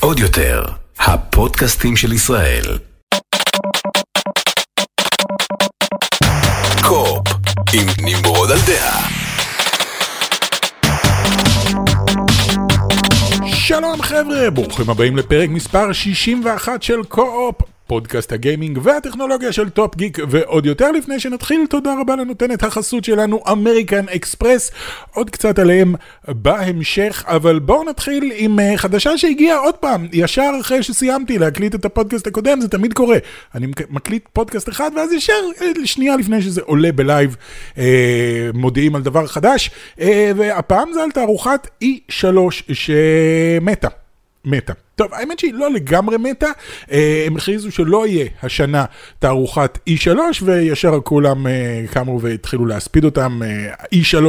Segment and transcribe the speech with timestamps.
[0.00, 0.64] עוד יותר,
[0.98, 2.78] הפודקאסטים של ישראל.
[6.82, 7.28] קו-אופ,
[7.72, 9.08] עם נמרוד על דעה.
[13.54, 20.18] שלום חבר'ה, ברוכים הבאים לפרק מספר 61 של קו-אופ, פודקאסט הגיימינג והטכנולוגיה של טופ גיק,
[20.28, 24.70] ועוד יותר לפני שנתחיל, תודה רבה לנותנת החסות שלנו, אמריקן אקספרס,
[25.14, 25.94] עוד קצת עליהם
[26.28, 31.84] בהמשך, אבל בואו נתחיל עם uh, חדשה שהגיעה עוד פעם, ישר אחרי שסיימתי להקליט את
[31.84, 33.18] הפודקאסט הקודם, זה תמיד קורה,
[33.54, 37.36] אני מקליט פודקאסט אחד, ואז ישר, uh, שנייה לפני שזה עולה ב live,
[37.74, 37.78] uh,
[38.54, 40.02] מודיעים על דבר חדש, uh,
[40.36, 42.24] והפעם זה על תערוכת E3
[42.72, 43.88] שמתה.
[44.44, 44.72] מתה.
[44.96, 46.46] טוב, האמת שהיא לא לגמרי מתה,
[46.92, 48.84] אה, הם הכריזו שלא יהיה השנה
[49.18, 50.08] תערוכת E3,
[50.42, 54.24] וישר כולם אה, קמו והתחילו להספיד אותם, אה, E3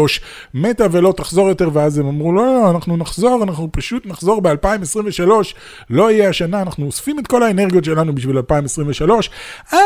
[0.53, 4.41] מתה ולא תחזור יותר, ואז הם אמרו, לא, לא, לא, אנחנו נחזור, אנחנו פשוט נחזור
[4.41, 5.29] ב-2023,
[5.89, 9.29] לא יהיה השנה, אנחנו אוספים את כל האנרגיות שלנו בשביל 2023.
[9.73, 9.79] אה,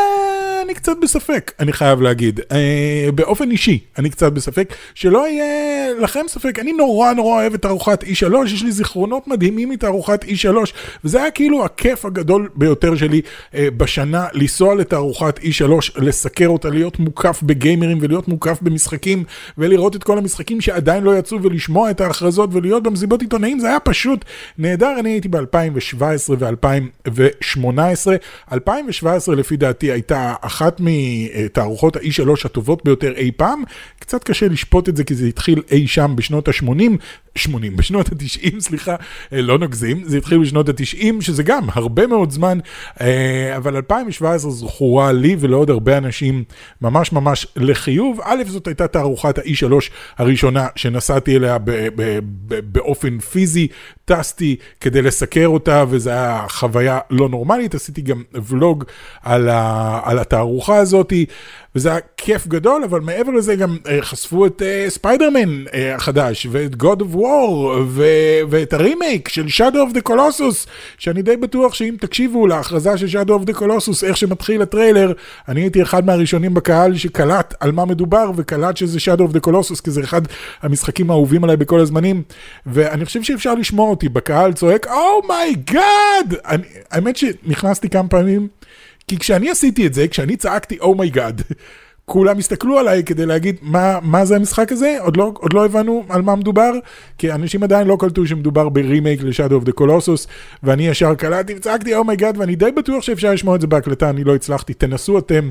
[0.62, 2.40] אני קצת בספק, אני חייב להגיד.
[2.52, 7.62] אה, באופן אישי, אני קצת בספק, שלא יהיה לכם ספק, אני נורא נורא אוהב את
[7.62, 10.67] תערוכת E3, יש לי זיכרונות מדהימים מתערוכת E3.
[11.04, 13.20] וזה היה כאילו הכיף הגדול ביותר שלי
[13.54, 19.24] אה, בשנה, לנסוע לתערוכת E3, לסקר אותה, להיות מוקף בגיימרים ולהיות מוקף במשחקים,
[19.58, 23.80] ולראות את כל המשחקים שעדיין לא יצאו, ולשמוע את ההכרזות ולהיות במסיבות עיתונאים, זה היה
[23.80, 24.24] פשוט
[24.58, 24.94] נהדר.
[25.00, 26.02] אני הייתי ב-2017
[26.38, 27.70] ו-2018.
[28.52, 33.62] 2017 לפי דעתי הייתה אחת מתערוכות ה-E3 הטובות ביותר אי פעם.
[33.98, 36.82] קצת קשה לשפוט את זה כי זה התחיל אי שם בשנות ה-80,
[37.36, 38.96] 80, בשנות ה-90, סליחה,
[39.32, 42.58] אה, לא נגזים, זה התחיל בשנות ה-90, שזה גם הרבה מאוד זמן,
[43.00, 46.44] אה, אבל 2017 זכורה לי ולעוד הרבה אנשים
[46.82, 48.20] ממש ממש לחיוב.
[48.22, 49.72] א', זאת הייתה תערוכת ה-E3
[50.18, 51.58] הראשונה שנסעתי אליה
[52.72, 53.68] באופן פיזי,
[54.08, 58.84] טסתי כדי לסקר אותה, וזו הייתה חוויה לא נורמלית, עשיתי גם ולוג
[59.22, 61.26] על, ה, על התערוכה הזאתי.
[61.74, 66.46] וזה היה כיף גדול, אבל מעבר לזה גם uh, חשפו את uh, ספיידרמן uh, החדש,
[66.50, 67.50] ואת God of War,
[67.86, 70.68] ו- ואת הרימייק של Shadow of the Colossus,
[70.98, 75.12] שאני די בטוח שאם תקשיבו להכרזה של Shadow of the Colossus, איך שמתחיל הטריילר,
[75.48, 79.82] אני הייתי אחד מהראשונים בקהל שקלט על מה מדובר, וקלט שזה Shadow of the Colossus,
[79.84, 80.22] כי זה אחד
[80.62, 82.22] המשחקים האהובים עליי בכל הזמנים,
[82.66, 86.32] ואני חושב שאפשר לשמוע אותי בקהל צועק, Oh my God!
[86.32, 86.48] Oh
[86.90, 88.48] האמת שנכנסתי כמה פעמים.
[89.08, 91.54] כי כשאני עשיתי את זה, כשאני צעקתי Oh my God, oh
[92.08, 96.04] כולם הסתכלו עליי כדי להגיד מה, מה זה המשחק הזה, עוד לא, עוד לא הבנו
[96.08, 96.70] על מה מדובר,
[97.18, 100.28] כי אנשים עדיין לא קלטו שמדובר ברימייק ל-Shadow of the Colossus,
[100.62, 104.10] ואני ישר קלטתי וצעקתי oh my God, ואני די בטוח שאפשר לשמוע את זה בהקלטה,
[104.10, 105.50] אני לא הצלחתי, תנסו אתם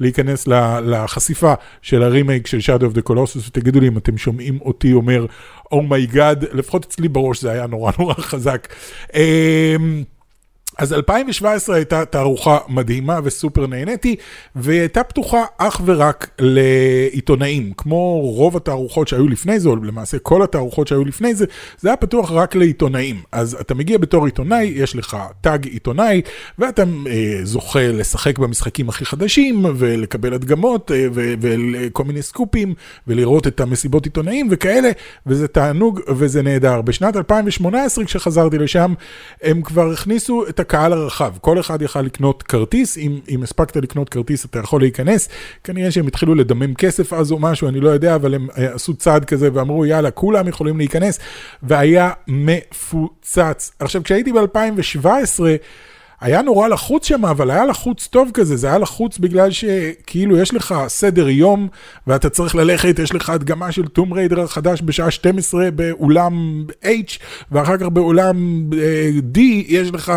[0.00, 0.46] להיכנס
[0.84, 6.44] לחשיפה של הרימייק של Shadow of the Colossus, ותגידו לי אם אתם שומעים אותי אומר
[6.44, 8.68] oh my God, לפחות אצלי בראש זה היה נורא נורא חזק.
[10.78, 14.16] אז 2017 הייתה תערוכה מדהימה וסופר נהניתי,
[14.54, 20.42] והיא הייתה פתוחה אך ורק לעיתונאים, כמו רוב התערוכות שהיו לפני זה, או למעשה כל
[20.42, 21.46] התערוכות שהיו לפני זה,
[21.78, 23.22] זה היה פתוח רק לעיתונאים.
[23.32, 26.22] אז אתה מגיע בתור עיתונאי, יש לך טאג עיתונאי,
[26.58, 32.74] ואתה אה, זוכה לשחק במשחקים הכי חדשים, ולקבל הדגמות, אה, וכל מיני סקופים,
[33.06, 34.90] ולראות את המסיבות עיתונאים וכאלה,
[35.26, 36.82] וזה תענוג וזה נהדר.
[36.82, 38.94] בשנת 2018, כשחזרתי לשם,
[39.42, 44.08] הם כבר הכניסו את הקהל הרחב, כל אחד יכל לקנות כרטיס, אם, אם הספקת לקנות
[44.08, 45.28] כרטיס אתה יכול להיכנס,
[45.64, 48.94] כנראה שהם התחילו לדמם כסף אז או משהו, אני לא יודע, אבל הם אה, עשו
[48.94, 51.18] צעד כזה ואמרו יאללה, כולם יכולים להיכנס,
[51.62, 53.72] והיה מפוצץ.
[53.78, 55.40] עכשיו, כשהייתי ב-2017,
[56.20, 60.54] היה נורא לחוץ שם, אבל היה לחוץ טוב כזה, זה היה לחוץ בגלל שכאילו יש
[60.54, 61.68] לך סדר יום,
[62.06, 67.18] ואתה צריך ללכת, יש לך הדגמה של טום ריידר החדש בשעה 12 באולם H,
[67.52, 70.12] ואחר כך באולם uh, D יש לך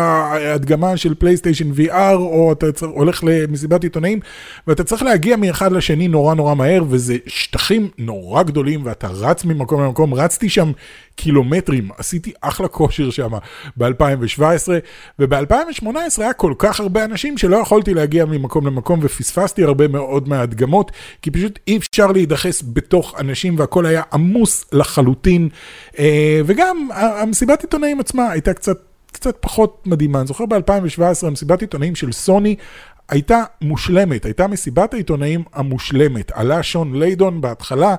[0.54, 4.20] הדגמה של פלייסטיישן VR, או אתה צריך, הולך למסיבת עיתונאים,
[4.66, 9.82] ואתה צריך להגיע מאחד לשני נורא נורא מהר, וזה שטחים נורא גדולים, ואתה רץ ממקום
[9.82, 10.72] למקום, רצתי שם
[11.16, 13.30] קילומטרים, עשיתי אחלה כושר שם
[13.76, 14.42] ב-2017,
[15.18, 15.86] וב-2018
[16.18, 20.92] היה כל כך הרבה אנשים שלא יכולתי להגיע ממקום למקום ופספסתי הרבה מאוד מההדגמות,
[21.22, 25.48] כי פשוט אי אפשר להידחס בתוך אנשים והכל היה עמוס לחלוטין,
[25.98, 28.76] אה, וגם המסיבת עיתונאים עצמה הייתה קצת...
[29.12, 32.56] קצת פחות מדהימה, אני זוכר ב-2017 המסיבת עיתונאים של סוני
[33.08, 36.32] הייתה מושלמת, הייתה מסיבת העיתונאים המושלמת.
[36.34, 37.94] עלה שון ליידון בהתחלה,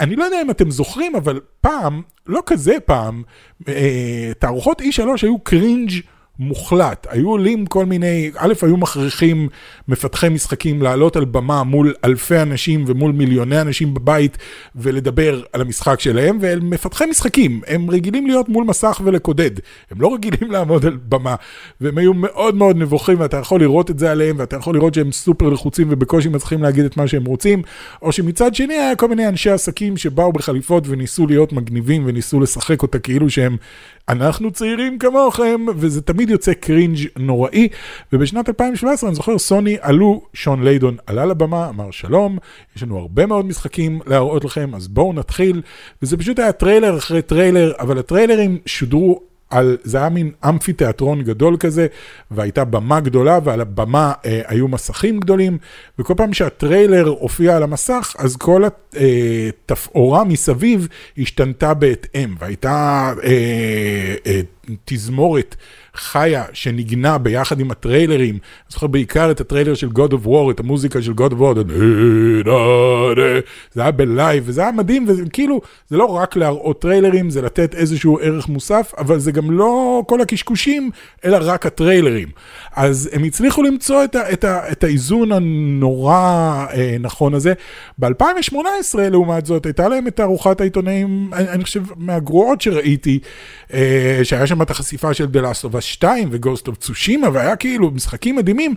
[0.00, 3.22] אני לא יודע אם אתם זוכרים, אבל פעם, לא כזה פעם,
[3.68, 5.90] אה, תערוכות E3 היו קרינג'
[6.38, 7.06] מוחלט.
[7.10, 9.48] היו עולים כל מיני, א', היו מכריחים
[9.88, 14.38] מפתחי משחקים לעלות על במה מול אלפי אנשים ומול מיליוני אנשים בבית
[14.76, 19.50] ולדבר על המשחק שלהם, והם מפתחי משחקים, הם רגילים להיות מול מסך ולקודד,
[19.90, 21.34] הם לא רגילים לעמוד על במה,
[21.80, 25.12] והם היו מאוד מאוד נבוכים, ואתה יכול לראות את זה עליהם, ואתה יכול לראות שהם
[25.12, 27.62] סופר לחוצים ובקושי מצליחים להגיד את מה שהם רוצים,
[28.02, 32.82] או שמצד שני היה כל מיני אנשי עסקים שבאו בחליפות וניסו להיות מגניבים וניסו לשחק
[32.82, 33.56] אותה כאילו שהם
[34.10, 37.68] אנחנו צעירים כמוכם, וזה תמיד יוצא קרינג' נוראי.
[38.12, 42.38] ובשנת 2017, אני זוכר, סוני עלו, שון ליידון עלה לבמה, אמר שלום,
[42.76, 45.62] יש לנו הרבה מאוד משחקים להראות לכם, אז בואו נתחיל.
[46.02, 51.22] וזה פשוט היה טריילר אחרי טריילר, אבל הטריילרים שודרו על, זה היה מין אמפי תיאטרון
[51.22, 51.86] גדול כזה,
[52.30, 55.58] והייתה במה גדולה, ועל הבמה אה, היו מסכים גדולים,
[55.98, 58.64] וכל פעם שהטריילר הופיע על המסך, אז כל
[58.94, 60.88] התפאורה מסביב
[61.18, 64.40] השתנתה בהתאם, והייתה אה, אה,
[64.84, 65.56] תזמורת
[65.94, 70.60] חיה שניגנה ביחד עם הטריילרים, אני זוכר בעיקר את הטריילר של God of War, את
[70.60, 71.58] המוזיקה של God of War,
[73.72, 78.18] זה היה בלייב, וזה היה מדהים, וכאילו, זה לא רק להראות טריילרים, זה לתת איזשהו
[78.22, 80.90] ערך מוסף, אבל זה גם לא כל הקשקושים,
[81.24, 82.28] אלא רק הטריילרים.
[82.76, 86.14] אז הם הצליחו למצוא את, ה, את, ה, את האיזון הנורא
[86.72, 87.52] אה, נכון הזה.
[87.98, 88.54] ב-2018,
[88.98, 93.18] לעומת זאת, הייתה להם את ארוחת העיתונאים, אני, אני חושב, מהגרועות שראיתי,
[94.22, 97.90] שהיה שם את החשיפה של The Last of Us 2 ו-Ghost of Tsushima, והיה כאילו
[97.90, 98.74] משחקים מדהימים,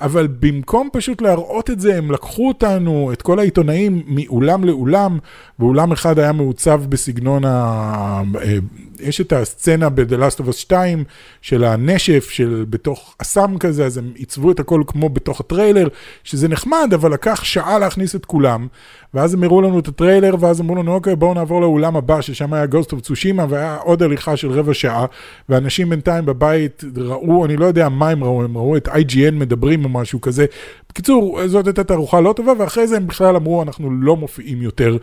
[0.00, 5.18] אבל במקום פשוט להראות את זה, הם לקחו אותנו, את כל העיתונאים, מאולם לאולם,
[5.58, 8.22] ואולם אחד היה מעוצב בסגנון ה...
[8.42, 8.58] אה,
[9.00, 11.04] יש את הסצנה ב-The Last of Us 2
[11.42, 15.88] של הנשף, של בתוך אסם כזה, אז הם עיצבו את הכל כמו בתוך הטריילר,
[16.24, 18.66] שזה נחמד, אבל לקח שעה להכניס את כולם,
[19.14, 22.52] ואז הם הראו לנו את הטריילר, ואז אמרו לנו, אוקיי, בואו נעבור לאולם הבא, ששם
[22.52, 25.06] היה Ghost of Tsushima, והיה עוד הליכה של רבע שעה,
[25.48, 29.84] ואנשים בינתיים בבית ראו, אני לא יודע מה הם ראו, הם ראו את IGN מדברים
[29.84, 30.46] או משהו כזה.
[30.90, 34.96] בקיצור, זאת הייתה תערוכה לא טובה, ואחרי זה הם בכלל אמרו, אנחנו לא מופיעים יותר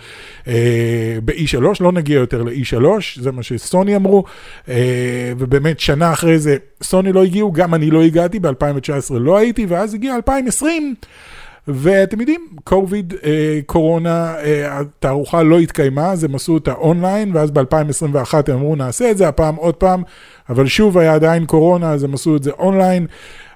[0.48, 2.86] אה, ב-E3, לא נגיע יותר ל-E3,
[3.16, 4.24] זה מה שסוני אמרו,
[4.70, 9.66] אה, ובאמת שנה אחרי זה סוני לא הגיעו, גם אני לא הגעתי, ב-2019 לא הייתי,
[9.66, 10.96] ואז הגיע 2020.
[11.68, 17.52] ואתם יודעים, קוביד, אה, קורונה, אה, התערוכה לא התקיימה, אז הם עשו אותה אונליין, ואז
[17.52, 20.04] ב-2021 הם אמרו נעשה את זה, הפעם עוד פעם,
[20.50, 23.08] אבל שוב היה עדיין קורונה, אז הם עשו את זה אונליין.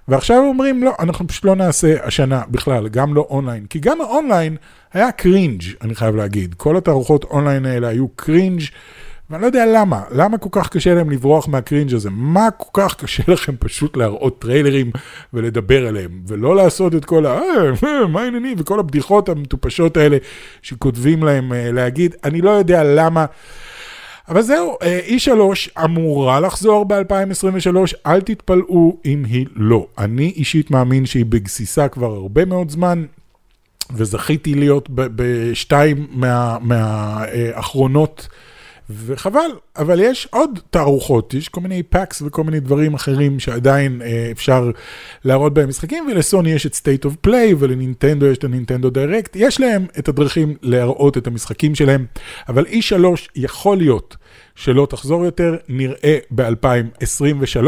[0.07, 3.65] ועכשיו אומרים, לא, אנחנו פשוט לא נעשה השנה בכלל, גם לא אונליין.
[3.65, 4.55] כי גם האונליין
[4.93, 6.53] היה קרינג', אני חייב להגיד.
[6.53, 8.61] כל התערוכות אונליין האלה היו קרינג',
[9.29, 12.09] ואני לא יודע למה, למה כל כך קשה להם לברוח מהקרינג' הזה?
[12.11, 14.91] מה כל כך קשה לכם פשוט להראות טריילרים
[15.33, 17.29] ולדבר עליהם, ולא לעשות את כל ה...
[17.29, 17.39] אה,
[17.83, 18.57] אה מה העניינים?
[18.59, 20.17] וכל הבדיחות המטופשות האלה
[20.61, 22.15] שכותבים להם אה, להגיד.
[22.23, 23.25] אני לא יודע למה.
[24.29, 24.77] אבל זהו,
[25.07, 25.31] E3
[25.83, 29.87] אמורה לחזור ב-2023, אל תתפלאו אם היא לא.
[29.97, 33.05] אני אישית מאמין שהיא בגסיסה כבר הרבה מאוד זמן.
[33.91, 36.07] וזכיתי להיות בשתיים
[36.61, 38.27] מהאחרונות.
[38.31, 38.37] מה,
[38.89, 44.29] וחבל, אבל יש עוד תערוכות, יש כל מיני PAX וכל מיני דברים אחרים שעדיין אה,
[44.31, 44.71] אפשר
[45.25, 49.35] להראות בהם משחקים, ולסוני יש את State of Play ולנינטנדו יש את ה Nintendo Direct,
[49.35, 52.05] יש להם את הדרכים להראות את המשחקים שלהם,
[52.49, 53.05] אבל E3
[53.35, 54.15] יכול להיות
[54.55, 57.67] שלא תחזור יותר, נראה ב-2023.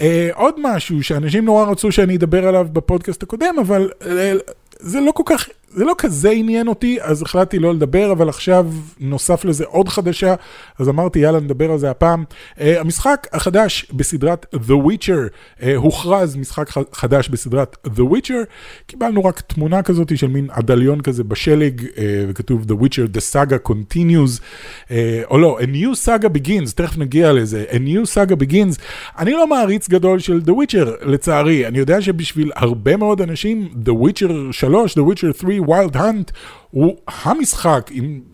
[0.00, 4.32] אה, עוד משהו שאנשים נורא רצו שאני אדבר עליו בפודקאסט הקודם, אבל אה,
[4.80, 8.66] זה לא כל כך זה לא כזה עניין אותי, אז החלטתי לא לדבר, אבל עכשיו
[9.00, 10.34] נוסף לזה עוד חדשה,
[10.78, 12.24] אז אמרתי, יאללה, נדבר על זה הפעם.
[12.56, 15.30] Uh, המשחק החדש בסדרת The Witcher,
[15.60, 18.44] uh, הוכרז משחק חדש בסדרת The Witcher,
[18.86, 23.68] קיבלנו רק תמונה כזאת של מין עדליון כזה בשלג, uh, וכתוב The Witcher, The Saga
[23.70, 24.40] Continues,
[24.88, 24.92] אה,
[25.30, 28.80] או לא, A New Saga Begins, תכף נגיע לזה, A New Saga Begins.
[29.18, 33.90] אני לא מעריץ גדול של The Witcher, לצערי, אני יודע שבשביל הרבה מאוד אנשים, The
[33.90, 36.30] Witcher 3, The Witcher 3, Wild Hunt
[36.70, 37.90] הוא המשחק,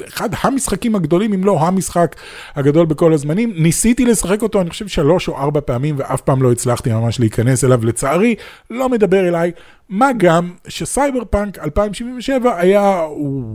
[0.08, 2.16] אחד המשחקים הגדולים, אם לא המשחק
[2.54, 3.52] הגדול בכל הזמנים.
[3.56, 7.64] ניסיתי לשחק אותו, אני חושב, שלוש או ארבע פעמים, ואף פעם לא הצלחתי ממש להיכנס
[7.64, 7.86] אליו.
[7.86, 8.34] לצערי,
[8.70, 9.52] לא מדבר אליי.
[9.88, 13.06] מה גם שסייבר פאנק 2077 היה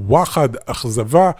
[0.08, 1.32] וואחד אכזבה.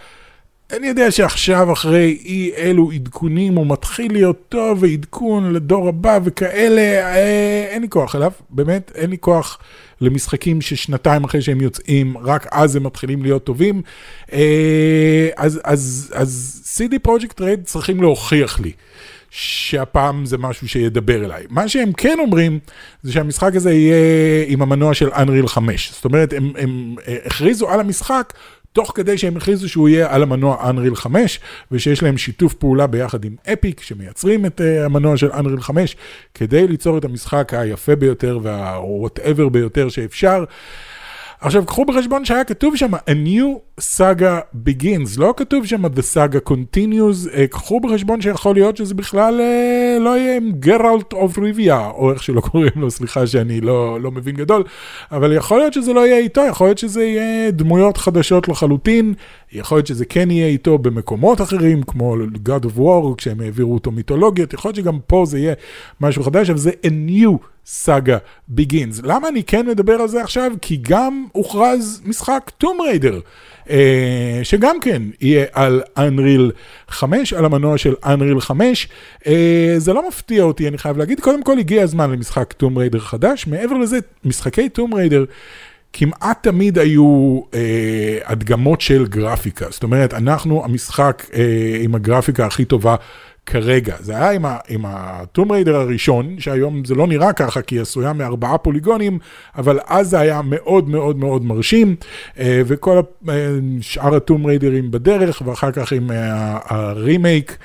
[0.76, 6.80] אני יודע שעכשיו אחרי אי אלו עדכונים הוא מתחיל להיות טוב ועדכון לדור הבא וכאלה,
[7.14, 9.58] אה, אין לי כוח אליו, באמת אין לי כוח
[10.00, 13.82] למשחקים ששנתיים אחרי שהם יוצאים, רק אז הם מתחילים להיות טובים.
[14.32, 18.72] אה, אז, אז, אז CD Project Red צריכים להוכיח לי.
[19.36, 21.44] שהפעם זה משהו שידבר אליי.
[21.50, 22.58] מה שהם כן אומרים,
[23.02, 25.92] זה שהמשחק הזה יהיה עם המנוע של Unreal 5.
[25.92, 26.94] זאת אומרת, הם, הם
[27.26, 28.32] הכריזו על המשחק
[28.74, 31.40] תוך כדי שהם הכריזו שהוא יהיה על המנוע Unreal 5,
[31.70, 35.96] ושיש להם שיתוף פעולה ביחד עם אפיק, שמייצרים את uh, המנוע של Unreal 5,
[36.34, 40.44] כדי ליצור את המשחק היפה ביותר וה-whatever ביותר שאפשר.
[41.44, 46.50] עכשיו, קחו בחשבון שהיה כתוב שם, A new saga begins, לא כתוב שם The saga
[46.50, 51.86] continues, uh, קחו בחשבון שיכול להיות שזה בכלל uh, לא יהיה עם גרלט אוף ריביה,
[51.86, 54.64] או איך שלא קוראים לו, סליחה שאני לא, לא מבין גדול,
[55.12, 59.14] אבל יכול להיות שזה לא יהיה איתו, יכול להיות שזה יהיה דמויות חדשות לחלוטין,
[59.54, 62.16] יכול להיות שזה כן יהיה איתו במקומות אחרים, כמו
[62.48, 65.54] God of War, כשהם העבירו אותו מיתולוגיות, יכול להיות שגם פה זה יהיה
[66.00, 68.18] משהו חדש, אבל זה A new סאגה
[68.48, 69.00] ביגינס.
[69.04, 70.50] למה אני כן מדבר על זה עכשיו?
[70.60, 73.20] כי גם הוכרז משחק טום ריידר,
[73.70, 76.52] אה, שגם כן יהיה על Unreal
[76.88, 78.88] 5, על המנוע של Unreal 5.
[79.26, 81.20] אה, זה לא מפתיע אותי, אני חייב להגיד.
[81.20, 83.46] קודם כל הגיע הזמן למשחק טום ריידר חדש.
[83.46, 85.24] מעבר לזה, משחקי Tomb Raider...
[85.96, 89.66] כמעט תמיד היו אה, הדגמות של גרפיקה.
[89.70, 92.96] זאת אומרת, אנחנו המשחק אה, עם הגרפיקה הכי טובה
[93.46, 93.96] כרגע.
[94.00, 97.82] זה היה עם, עם ה Tomb Raider הראשון, שהיום זה לא נראה ככה כי היא
[97.82, 99.18] עשויה מארבעה פוליגונים,
[99.56, 101.96] אבל אז זה היה מאוד מאוד מאוד מרשים,
[102.38, 103.34] אה, וכל אה,
[103.80, 107.56] שאר ה Tomb Raider-ים בדרך, ואחר כך עם אה, הרימייק.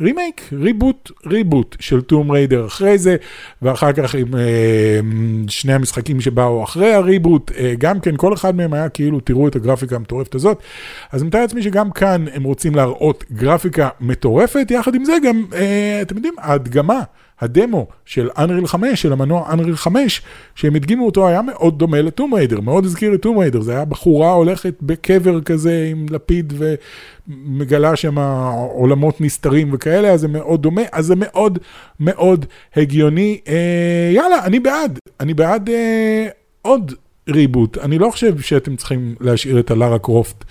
[0.00, 3.16] רימייק, reboot, reboot של Tomb Raider אחרי זה,
[3.62, 5.00] ואחר כך עם אה,
[5.48, 9.56] שני המשחקים שבאו אחרי הריבוט, אה, גם כן, כל אחד מהם היה כאילו, תראו את
[9.56, 10.58] הגרפיקה המטורפת הזאת.
[11.12, 15.44] אז אני מתאר לעצמי שגם כאן הם רוצים להראות גרפיקה מטורפת, יחד עם זה גם,
[15.54, 17.00] אה, אתם יודעים, ההדגמה.
[17.40, 20.22] הדמו של Unreal 5, של המנוע Unreal 5,
[20.54, 23.84] שהם הדגימו אותו, היה מאוד דומה לטום ריידר, מאוד הזכיר את טום ריידר, זה היה
[23.84, 26.52] בחורה הולכת בקבר כזה עם לפיד
[27.28, 28.18] ומגלה שם
[28.72, 31.58] עולמות נסתרים וכאלה, אז זה מאוד דומה, אז זה מאוד
[32.00, 33.40] מאוד הגיוני.
[33.48, 36.26] אה, יאללה, אני בעד, אני בעד אה,
[36.62, 36.92] עוד
[37.28, 37.78] reboot.
[37.78, 40.44] אני לא חושב שאתם צריכים להשאיר את הלארה קרופט.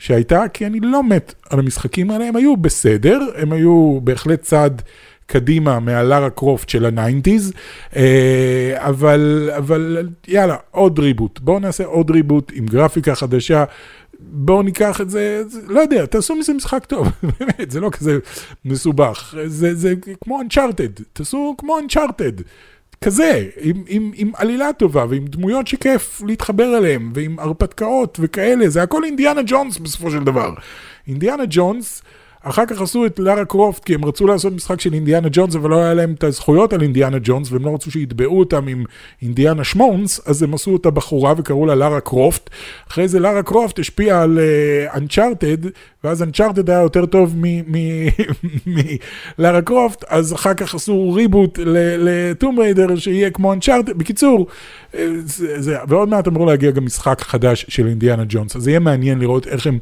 [0.00, 4.82] שהייתה, כי אני לא מת על המשחקים האלה, הם היו בסדר, הם היו בהחלט צעד
[5.30, 7.52] קדימה מהלארה קרופט של ה nineties,
[7.96, 11.40] אה, אבל, אבל יאללה, עוד reboot.
[11.40, 13.64] בואו נעשה עוד reboot עם גרפיקה חדשה.
[14.20, 17.08] בואו ניקח את זה, לא יודע, תעשו מזה משחק טוב,
[17.38, 18.18] באמת, זה לא כזה
[18.64, 19.34] מסובך.
[19.46, 19.94] זה, זה
[20.24, 22.42] כמו Uncharted, תעשו כמו Uncharted.
[23.04, 28.82] כזה, עם, עם, עם עלילה טובה ועם דמויות שכיף להתחבר אליהן ועם הרפתקאות וכאלה, זה
[28.82, 30.54] הכל אינדיאנה ג'ונס בסופו של דבר.
[31.08, 32.02] אינדיאנה ג'ונס
[32.42, 35.70] אחר כך עשו את לארה קרופט, כי הם רצו לעשות משחק של אינדיאנה ג'ונס, אבל
[35.70, 38.84] לא היה להם את הזכויות על אינדיאנה ג'ונס, והם לא רצו שיתבעו אותם עם
[39.22, 42.50] אינדיאנה שמונס, אז הם עשו אותה בחורה וקראו לה לארה קרופט.
[42.90, 44.38] אחרי זה לארה קרופט השפיעה על
[44.94, 45.68] אנצ'ארטד, uh,
[46.04, 47.34] ואז אנצ'ארטד היה יותר טוב
[49.36, 53.98] מלארה קרופט, אז אחר כך עשו ריבוט לטום ריידר שיהיה כמו אנצ'ארטד.
[53.98, 54.46] בקיצור,
[54.94, 58.80] אה, זה, זה, ועוד מעט אמור להגיע גם משחק חדש של אינדיאנה ג'ונס, אז יהיה
[58.80, 59.78] מעניין לראות איך הם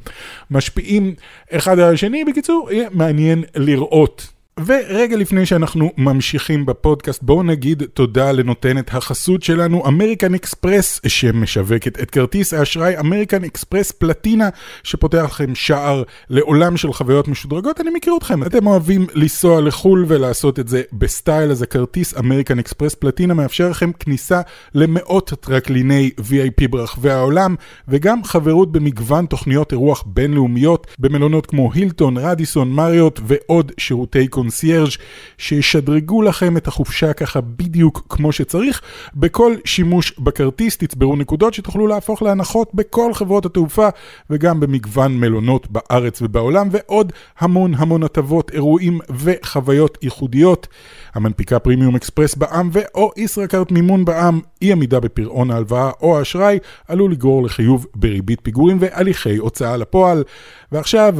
[0.50, 1.14] משפיעים
[1.52, 2.24] אחד על השני.
[2.24, 4.37] בקיצור, יהיה מעניין לראות.
[4.66, 12.10] ורגע לפני שאנחנו ממשיכים בפודקאסט, בואו נגיד תודה לנותנת החסות שלנו, אמריקן אקספרס, שמשווקת את
[12.10, 14.48] כרטיס האשראי אמריקן אקספרס פלטינה,
[14.82, 17.80] שפותח לכם שער לעולם של חוויות משודרגות.
[17.80, 22.94] אני מכיר אתכם, אתם אוהבים לנסוע לחו"ל ולעשות את זה בסטייל, אז הכרטיס אמריקן אקספרס
[22.94, 24.40] פלטינה מאפשר לכם כניסה
[24.74, 27.54] למאות טרקליני VIP ברחבי העולם,
[27.88, 34.47] וגם חברות במגוון תוכניות אירוח בינלאומיות, במלונות כמו הילטון, רדיסון, מריוט ועוד שירותי קונ...
[34.48, 34.90] קונסיירג'
[35.38, 38.80] שישדרגו לכם את החופשה ככה בדיוק כמו שצריך.
[39.14, 43.88] בכל שימוש בכרטיס תצברו נקודות שתוכלו להפוך להנחות בכל חברות התעופה
[44.30, 50.66] וגם במגוון מלונות בארץ ובעולם ועוד המון המון הטבות, אירועים וחוויות ייחודיות.
[51.14, 57.12] המנפיקה פרימיום אקספרס בע"מ ו/או ישראכרט מימון בע"מ, אי עמידה בפירעון ההלוואה או האשראי עלול
[57.12, 60.24] לגרור לחיוב בריבית פיגורים והליכי הוצאה לפועל.
[60.72, 61.14] ועכשיו,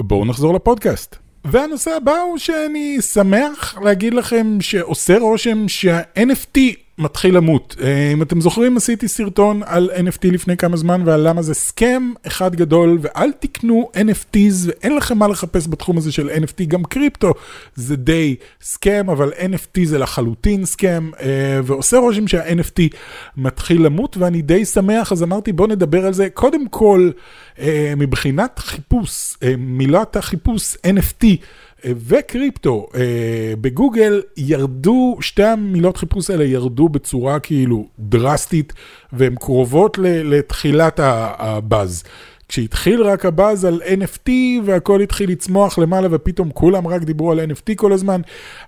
[0.00, 1.21] בואו נחזור לפודקאסט.
[1.44, 6.58] והנושא הבא הוא שאני שמח להגיד לכם שעושה רושם שה-NFT
[6.98, 7.76] מתחיל למות.
[7.82, 12.12] אה, אם אתם זוכרים, עשיתי סרטון על NFT לפני כמה זמן ועל למה זה סכם
[12.26, 17.34] אחד גדול, ואל תקנו NFTs ואין לכם מה לחפש בתחום הזה של NFT, גם קריפטו
[17.74, 22.96] זה די סכם, אבל NFT זה לחלוטין סכם, אה, ועושה רושם שה-NFT
[23.36, 26.30] מתחיל למות, ואני די שמח, אז אמרתי בוא נדבר על זה.
[26.30, 27.10] קודם כל,
[27.58, 31.26] אה, מבחינת חיפוש, מילת החיפוש NFT,
[31.84, 38.72] וקריפטו אה, בגוגל ירדו, שתי המילות חיפוש האלה ירדו בצורה כאילו דרסטית
[39.12, 42.04] והן קרובות לתחילת הבאז.
[42.52, 44.30] כשהתחיל רק הבאז על NFT
[44.64, 48.20] והכל התחיל לצמוח למעלה ופתאום כולם רק דיברו על NFT כל הזמן,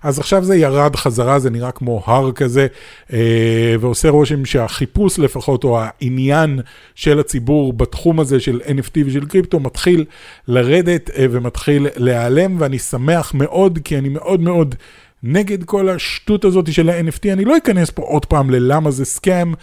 [0.03, 2.67] אז עכשיו זה ירד חזרה, זה נראה כמו הר כזה,
[3.13, 6.59] אה, ועושה רושם שהחיפוש לפחות, או העניין
[6.95, 10.05] של הציבור בתחום הזה של NFT ושל קריפטו מתחיל
[10.47, 14.75] לרדת אה, ומתחיל להיעלם, ואני שמח מאוד, כי אני מאוד מאוד...
[15.23, 17.33] נגד כל השטות הזאת של ה-NFT.
[17.33, 19.53] אני לא אכנס פה עוד פעם ללמה זה סקאם,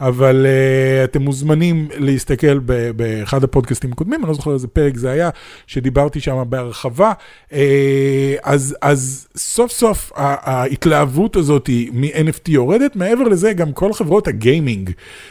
[0.00, 5.10] אבל uh, אתם מוזמנים להסתכל ב- באחד הפודקאסטים הקודמים, אני לא זוכר איזה פרק זה
[5.10, 5.30] היה,
[5.66, 7.12] שדיברתי שם בהרחבה.
[7.50, 7.54] Uh,
[8.42, 14.90] אז, אז סוף סוף ההתלהבות הזאת מ-NFT יורדת, מעבר לזה גם כל חברות הגיימינג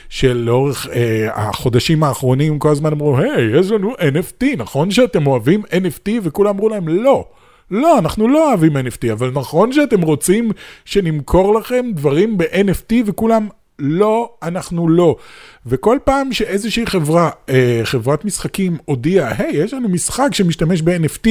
[0.09, 0.89] של לאורך uh,
[1.33, 6.09] החודשים האחרונים כל הזמן אמרו, היי, hey, יש לנו NFT, נכון שאתם אוהבים NFT?
[6.23, 7.25] וכולם אמרו להם, לא.
[7.71, 10.51] לא, אנחנו לא אוהבים NFT, אבל נכון שאתם רוצים
[10.85, 13.47] שנמכור לכם דברים ב-NFT וכולם,
[13.79, 15.15] לא, אנחנו לא.
[15.65, 21.27] וכל פעם שאיזושהי חברה, אה, חברת משחקים הודיעה, היי, יש לנו משחק שמשתמש ב-NFT,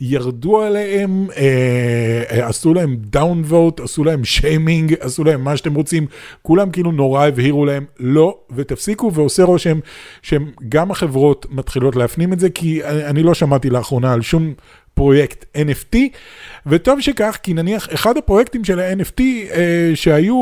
[0.00, 6.06] ירדו עליהם, אה, אה, עשו להם downvote, עשו להם שיימינג, עשו להם מה שאתם רוצים,
[6.42, 9.78] כולם כאילו נורא הבהירו להם, לא, ותפסיקו, ועושה רושם
[10.22, 14.54] שגם החברות מתחילות להפנים את זה, כי אני, אני לא שמעתי לאחרונה על שום
[14.96, 15.96] פרויקט NFT,
[16.66, 20.36] וטוב שכך, כי נניח אחד הפרויקטים של ה-NFT אה, שהיו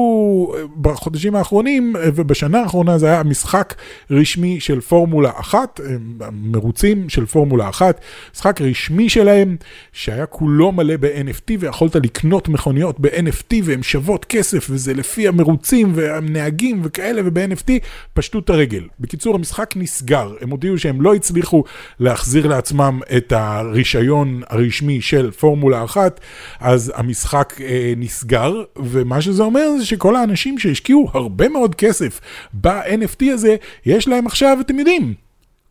[0.55, 3.75] אה, בחודשים האחרונים אה, ובשנה האחרונה זה היה משחק
[4.11, 5.97] רשמי של פורמולה אחת, אה,
[6.33, 8.01] מרוצים של פורמולה אחת,
[8.35, 9.57] משחק רשמי שלהם
[9.93, 16.81] שהיה כולו מלא ב-NFT ויכולת לקנות מכוניות ב-NFT והן שוות כסף וזה לפי המרוצים והנהגים
[16.85, 17.71] וכאלה וב-NFT
[18.13, 18.85] פשטו את הרגל.
[19.01, 21.65] בקיצור, המשחק נסגר, הם הודיעו שהם לא הצליחו
[22.01, 26.21] להחזיר לעצמם את הרישיון הרשמי של פורמולה אחת,
[26.61, 32.21] אז המשחק אה, נסגר, ומה שזה אומר זה שכל האנשים שהשקיעו הרבה מאוד כסף
[32.61, 35.15] ב-NFT הזה, יש להם עכשיו, אתם יודעים,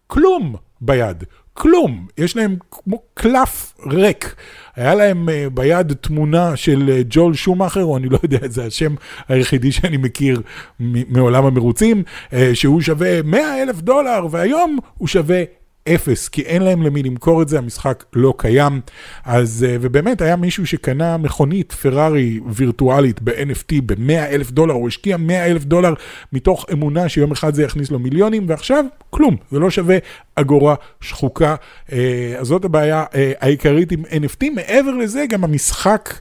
[0.08, 1.24] כלום ביד.
[1.54, 4.36] כלום, יש להם כמו קלף ריק.
[4.76, 8.96] היה להם uh, ביד תמונה של uh, ג'ול שומאכר, או אני לא יודע, זה השם
[9.28, 10.42] היחידי שאני מכיר
[10.80, 15.44] מעולם המרוצים, uh, שהוא שווה 100 אלף דולר, והיום הוא שווה
[15.90, 18.82] אפס, כי אין להם למי למכור את זה, המשחק לא קיים.
[19.26, 25.18] אז, אה, ובאמת היה מישהו שקנה מכונית פרארי וירטואלית ב-NFT ב-100 אלף דולר, הוא השקיע
[25.18, 25.94] 100 אלף דולר
[26.34, 29.98] מתוך אמונה שיום אחד זה יכניס לו מיליונים, ועכשיו כלום, זה לא שווה
[30.36, 31.56] אגורה שחוקה.
[31.92, 34.50] אה, אז זאת הבעיה אה, העיקרית עם NFT.
[34.56, 36.14] מעבר לזה, גם המשחק...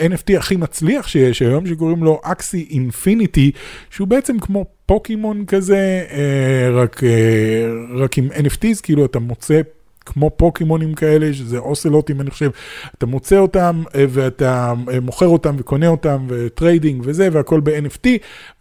[0.00, 3.50] NFT הכי מצליח שיש היום, שקוראים לו Axie Infinity,
[3.90, 9.60] שהוא בעצם כמו פוקימון כזה, אה, רק, אה, רק עם NFTs, כאילו אתה מוצא
[10.06, 12.50] כמו פוקימונים כאלה, שזה אקסולוטים אני חושב,
[12.98, 18.08] אתה מוצא אותם אה, ואתה מוכר אותם וקונה אותם ו trading וזה, והכל ב-NFT,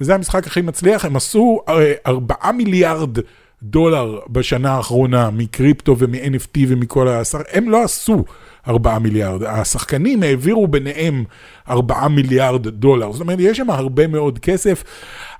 [0.02, 1.60] וזה המשחק הכי מצליח, הם עשו
[2.08, 3.18] 4 מיליארד.
[3.64, 7.22] דולר בשנה האחרונה מקריפטו ומ-NFT ומכל ה...
[7.52, 8.24] הם לא עשו
[8.70, 9.44] 4 מיליארד.
[9.44, 11.24] השחקנים העבירו ביניהם
[11.70, 13.12] 4 מיליארד דולר.
[13.12, 14.84] זאת אומרת, יש שם הרבה מאוד כסף,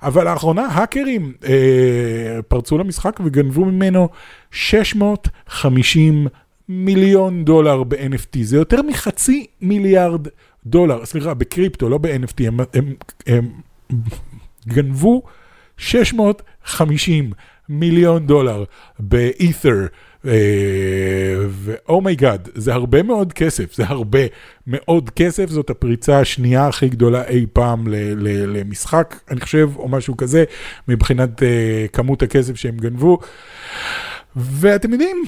[0.02, 4.08] אבל לאחרונה האקרים אה, פרצו למשחק וגנבו ממנו
[4.50, 6.26] 650
[6.68, 8.38] מיליון דולר ב-NFT.
[8.42, 10.28] זה יותר מחצי מיליארד
[10.66, 12.94] דולר, סליחה, בקריפטו, לא ב-NFT, הם, הם,
[13.26, 13.48] הם
[14.68, 15.22] גנבו
[15.76, 17.32] 650
[17.68, 18.64] מיליון דולר
[18.98, 19.86] באת'ר.
[21.50, 24.18] ו oh my God, זה הרבה מאוד כסף, זה הרבה
[24.66, 27.84] מאוד כסף, זאת הפריצה השנייה הכי גדולה אי פעם
[28.26, 30.44] למשחק, אני חושב, או משהו כזה,
[30.88, 31.44] מבחינת אה,
[31.92, 33.18] כמות הכסף שהם גנבו.
[34.36, 35.24] ואתם יודעים,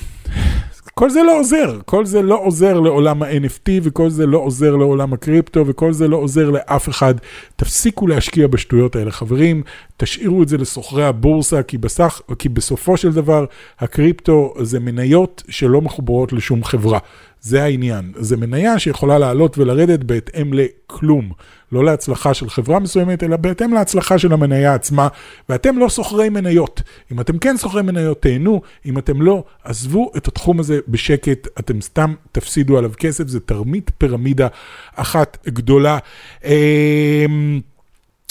[0.94, 5.12] כל זה לא עוזר, כל זה לא עוזר לעולם ה-NFT וכל זה לא עוזר לעולם
[5.12, 7.14] הקריפטו וכל זה לא עוזר לאף אחד.
[7.57, 9.62] תפסיקו להשקיע בשטויות האלה, חברים,
[9.96, 13.44] תשאירו את זה לסוחרי הבורסה, כי, בסך, כי בסופו של דבר
[13.78, 16.98] הקריפטו זה מניות שלא מחוברות לשום חברה.
[17.42, 18.12] זה העניין.
[18.16, 21.33] זה מניה שיכולה לעלות ולרדת בהתאם לכלום.
[21.72, 25.09] לא להצלחה של חברה מסוימת, אלא בהתאם להצלחה של המניה עצמה.
[25.48, 26.83] ואתם לא סוחרי מניות.
[27.12, 28.62] אם אתם כן סוחרי מניות, תהנו.
[28.87, 31.48] אם אתם לא, עזבו את התחום הזה בשקט.
[31.59, 33.28] אתם סתם תפסידו עליו כסף.
[33.28, 34.48] זה תרמית פירמידה
[34.94, 35.98] אחת גדולה.
[36.44, 37.61] אמ,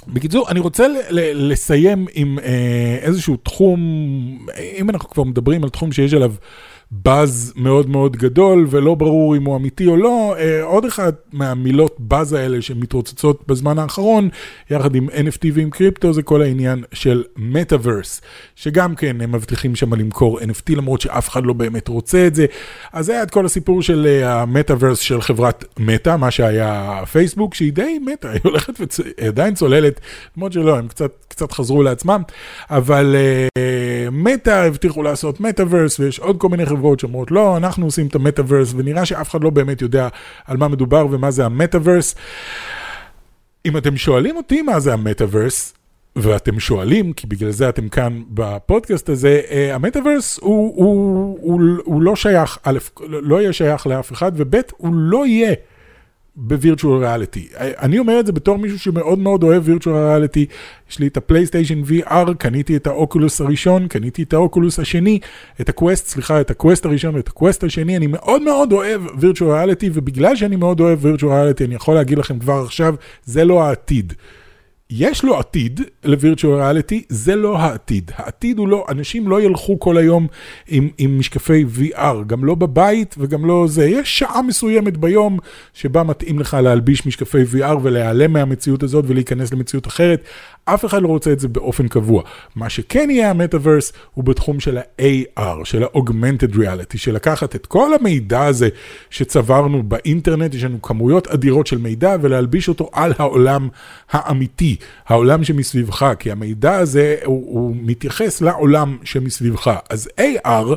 [0.08, 0.88] בקיצור, אני רוצה
[1.34, 3.80] לסיים עם אה, איזשהו תחום,
[4.78, 6.34] אם אנחנו כבר מדברים על תחום שיש עליו
[6.92, 10.36] באז מאוד מאוד גדול, ולא ברור אם הוא אמיתי או לא.
[10.40, 14.30] אה, עוד אחת מהמילות באז האלה שמתרוצצות בזמן האחרון,
[14.70, 18.22] יחד עם NFT ועם קריפטו, זה כל העניין של מטאוורס,
[18.56, 22.46] שגם כן הם מבטיחים שם למכור NFT, למרות שאף אחד לא באמת רוצה את זה.
[22.94, 27.74] אז זה היה את כל הסיפור של המטאוורס של חברת מטא, מה שהיה פייסבוק, שהיא
[27.74, 28.74] די מטא, היא הולכת
[29.22, 30.00] ועדיין צוללת,
[30.38, 32.22] למרות שלא, הם קצת, קצת חזרו לעצמם,
[32.70, 33.16] אבל
[34.12, 38.74] מטא הבטיחו לעשות מטאוורס, ויש עוד כל מיני חברות שאומרות, לא, אנחנו עושים את המטאוורס,
[38.78, 40.08] ונראה שאף אחד לא באמת יודע
[40.46, 42.16] על מה מדובר ומה זה המטאוורס.
[43.66, 45.74] אם אתם שואלים אותי מה זה המטאוורס,
[46.16, 52.02] ואתם שואלים, כי בגלל זה אתם כאן בפודקאסט הזה, uh, המטאוורס הוא, הוא, הוא, הוא
[52.02, 55.54] לא שייך, א', לא יהיה שייך לאף אחד, וב', הוא לא יהיה
[56.36, 57.48] ב virtual reality.
[57.58, 60.46] אני אומר את זה בתור מישהו שמאוד מאוד אוהב virtual reality.
[60.92, 65.20] יש לי את ה PlayStation VR, קניתי את האוקולוס הראשון, קניתי את האוקולוס השני,
[65.62, 67.98] את ה Quest, סליחה, את ה Quest הראשון ואת ה Quest השני.
[67.98, 72.18] אני מאוד מאוד אוהב virtual reality, ובגלל שאני מאוד אוהב virtual reality, אני יכול להגיד
[72.18, 74.14] לכם כבר עכשיו, זה לא העתיד.
[74.92, 78.12] יש לו עתיד ל virtual reality, זה לא העתיד.
[78.16, 80.28] העתיד הוא לא, אנשים לא ילכו כל היום
[80.68, 83.86] עם, עם משקפי VR, גם לא בבית וגם לא זה.
[83.86, 85.40] יש שעה מסוימת ביום
[85.74, 90.24] שבה מתאים לך להלביש משקפי VR ולהיעלם מהמציאות הזאת ולהיכנס למציאות אחרת.
[90.66, 92.24] אף אחד לא רוצה את זה באופן קבוע.
[92.56, 97.94] מה שכן יהיה המטאוורס הוא בתחום של ה-AR, של ה-Augmented Reality, של לקחת את כל
[97.94, 98.70] המידע הזה
[99.10, 103.70] שצברנו באינטרנט, יש לנו כמויות אדירות של מידע, ולהלביש אותו על העולם
[104.12, 104.76] האמיתי,
[105.08, 109.80] העולם שמסביבך, כי המידע הזה הוא, הוא מתייחס לעולם שמסביבך.
[109.90, 110.76] אז AR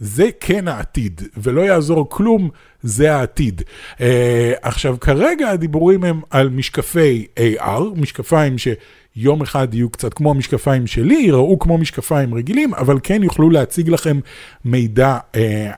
[0.00, 2.50] זה כן העתיד, ולא יעזור כלום,
[2.82, 3.62] זה העתיד.
[3.96, 4.00] Uh,
[4.62, 8.68] עכשיו, כרגע הדיבורים הם על משקפי AR, משקפיים ש...
[9.20, 13.88] יום אחד יהיו קצת כמו המשקפיים שלי, יראו כמו משקפיים רגילים, אבל כן יוכלו להציג
[13.88, 14.20] לכם
[14.64, 15.70] מידע אה,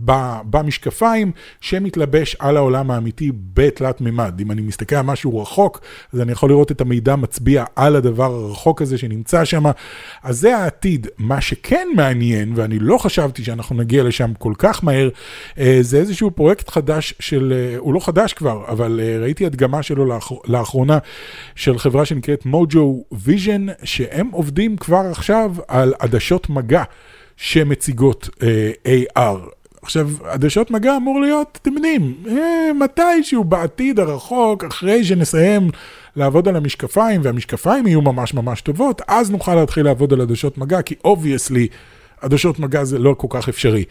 [0.00, 4.40] במשקפיים שמתלבש על העולם האמיתי בתלת מימד.
[4.40, 5.80] אם אני מסתכל על משהו רחוק,
[6.12, 9.64] אז אני יכול לראות את המידע מצביע על הדבר הרחוק הזה שנמצא שם.
[10.22, 11.06] אז זה העתיד.
[11.18, 15.08] מה שכן מעניין, ואני לא חשבתי שאנחנו נגיע לשם כל כך מהר,
[15.58, 19.82] אה, זה איזשהו פרויקט חדש של, אה, הוא לא חדש כבר, אבל אה, ראיתי הדגמה
[19.82, 20.98] שלו לאחרונה
[21.54, 26.82] של חברה שנקראת Mojo Vision, שהם עובדים כבר עכשיו על עדשות מגע.
[27.40, 29.59] שמציגות uh, AR.
[29.82, 35.70] עכשיו, עדשות מגע אמור להיות, אתם יודעים, אה, מתישהו בעתיד הרחוק, אחרי שנסיים
[36.16, 40.82] לעבוד על המשקפיים, והמשקפיים יהיו ממש ממש טובות, אז נוכל להתחיל לעבוד על עדשות מגע,
[40.82, 41.68] כי obviously,
[42.20, 43.84] עדשות מגע זה לא כל כך אפשרי.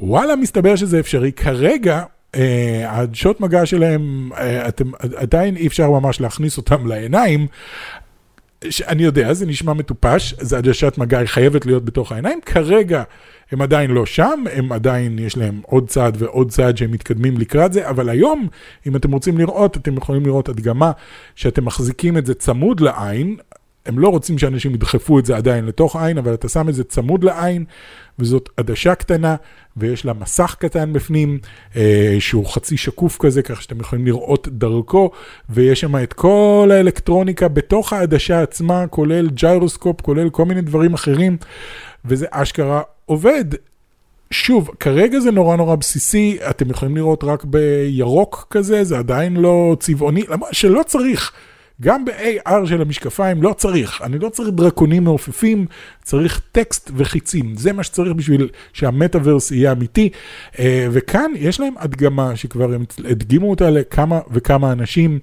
[0.00, 1.32] וואלה, מסתבר שזה אפשרי.
[1.32, 2.02] כרגע,
[2.34, 7.46] אה, העדשות מגע שלהם, אה, אתם, עדיין אי אפשר ממש להכניס אותם לעיניים.
[8.88, 12.40] אני יודע, זה נשמע מטופש, זה עדשת מגע, היא חייבת להיות בתוך העיניים.
[12.46, 13.02] כרגע...
[13.52, 17.72] הם עדיין לא שם, הם עדיין, יש להם עוד צעד ועוד צעד שהם מתקדמים לקראת
[17.72, 18.48] זה, אבל היום,
[18.86, 20.92] אם אתם רוצים לראות, אתם יכולים לראות הדגמה
[21.34, 23.36] שאתם מחזיקים את זה צמוד לעין,
[23.88, 26.84] הם לא רוצים שאנשים ידחפו את זה עדיין לתוך עין, אבל אתה שם את זה
[26.84, 27.64] צמוד לעין,
[28.18, 29.36] וזאת עדשה קטנה,
[29.76, 31.38] ויש לה מסך קטן בפנים,
[31.76, 35.10] אה, שהוא חצי שקוף כזה, כך שאתם יכולים לראות דרכו,
[35.50, 41.36] ויש שם את כל האלקטרוניקה בתוך העדשה עצמה, כולל ג'יירוסקופ, כולל כל מיני דברים אחרים,
[42.04, 43.44] וזה אשכרה עובד.
[44.30, 49.76] שוב, כרגע זה נורא נורא בסיסי, אתם יכולים לראות רק בירוק כזה, זה עדיין לא
[49.80, 51.32] צבעוני, למרות שלא צריך.
[51.82, 55.66] גם ב-AR של המשקפיים לא צריך, אני לא צריך דרקונים מעופפים,
[56.02, 60.10] צריך טקסט וחיצים, זה מה שצריך בשביל שהמטאוורס יהיה אמיתי.
[60.58, 65.18] אה, וכאן יש להם הדגמה שכבר הם הדגימו אותה לכמה וכמה אנשים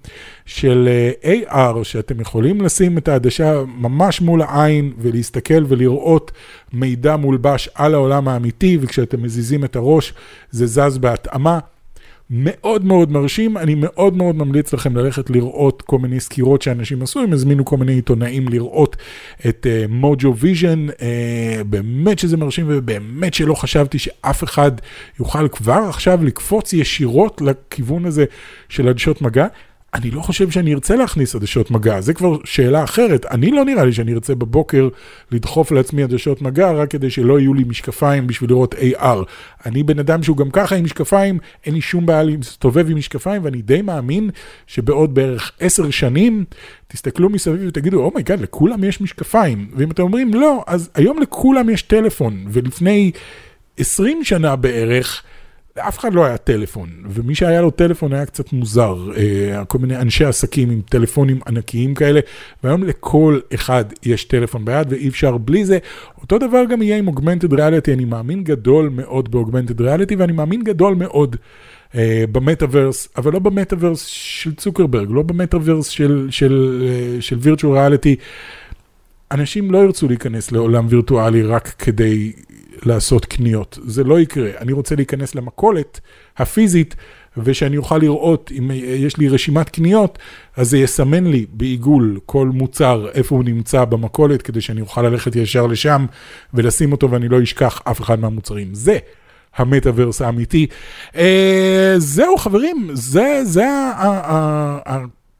[0.45, 0.89] של
[1.23, 6.31] אה, AR, שאתם יכולים לשים את העדשה ממש מול העין ולהסתכל ולראות
[6.73, 10.13] מידע מולבש על העולם האמיתי, וכשאתם מזיזים את הראש
[10.51, 11.59] זה זז בהתאמה.
[12.29, 17.19] מאוד מאוד מרשים, אני מאוד מאוד ממליץ לכם ללכת לראות כל מיני סקירות שאנשים עשו,
[17.19, 18.95] הם הזמינו כל מיני עיתונאים לראות
[19.49, 20.93] את Mojo uh, Vision, uh,
[21.65, 24.71] באמת שזה מרשים ובאמת שלא חשבתי שאף אחד
[25.19, 28.25] יוכל כבר עכשיו לקפוץ ישירות לכיוון הזה
[28.69, 29.47] של עדשות מגע.
[29.95, 33.25] אני לא חושב שאני ארצה להכניס עדשות מגע, זה כבר שאלה אחרת.
[33.25, 34.89] אני לא נראה לי שאני ארצה בבוקר
[35.31, 39.17] לדחוף לעצמי עדשות מגע רק כדי שלא יהיו לי משקפיים בשביל לראות AR.
[39.65, 43.45] אני בן אדם שהוא גם ככה עם משקפיים, אין לי שום בעיה להסתובב עם משקפיים,
[43.45, 44.29] ואני די מאמין
[44.67, 46.45] שבעוד בערך עשר שנים
[46.87, 49.67] תסתכלו מסביב ותגידו, oh my god, לכולם יש משקפיים.
[49.75, 53.11] ואם אתם אומרים לא, אז היום לכולם יש טלפון, ולפני
[53.77, 55.23] 20 שנה בערך,
[55.77, 59.97] לאף אחד לא היה טלפון, ומי שהיה לו טלפון היה קצת מוזר, אה, כל מיני
[59.97, 62.19] אנשי עסקים עם טלפונים ענקיים כאלה,
[62.63, 65.77] והיום לכל אחד יש טלפון ביד ואי אפשר בלי זה.
[66.21, 70.63] אותו דבר גם יהיה עם אוגמנטד ריאליטי, אני מאמין גדול מאוד באוגמנטד ריאליטי, ואני מאמין
[70.63, 71.35] גדול מאוד
[71.95, 76.29] אה, במטאוורס, אבל לא במטאוורס של צוקרברג, לא במטאוורס של,
[77.31, 78.15] אה, וירטואל ריאליטי.
[79.31, 82.33] אנשים לא ירצו להיכנס לעולם וירטואלי רק כדי
[82.85, 83.79] לעשות קניות.
[83.85, 84.49] זה לא יקרה.
[84.57, 85.99] אני רוצה להיכנס למכולת
[86.37, 86.95] הפיזית,
[87.37, 90.19] ושאני אוכל לראות, אם יש לי רשימת קניות,
[90.57, 95.35] אז זה יסמן לי בעיגול כל מוצר, איפה הוא נמצא במכולת, כדי שאני אוכל ללכת
[95.35, 96.05] ישר לשם
[96.53, 98.73] ולשים אותו ואני לא אשכח אף אחד מהמוצרים.
[98.73, 98.97] זה
[99.55, 100.67] המטאוורס האמיתי.
[101.15, 103.65] אה, זהו חברים, זה, זה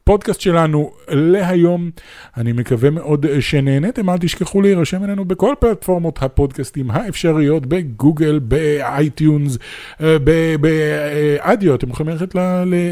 [0.08, 1.90] הפודקאסט שלנו להיום.
[2.36, 9.58] אני מקווה מאוד שנהנתם, אל תשכחו להירשם אלינו בכל פלטפורמות הפודקאסטים האפשריות, בגוגל, ב iTunes,
[10.00, 10.16] אה,
[10.60, 12.34] באדיו, אתם יכולים ללכת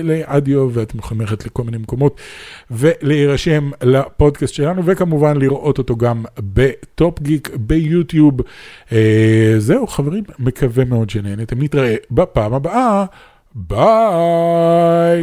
[0.02, 2.20] לאדיו ואתם יכולים ללכת לכל מיני מקומות
[2.70, 8.40] ולהירשם לפודקאסט שלנו, וכמובן לראות אותו גם בטופ גיק ביוטיוב.
[8.92, 13.04] אה, זהו חברים, מקווה מאוד שנהנתם, נתראה בפעם הבאה.
[13.54, 15.22] ביי!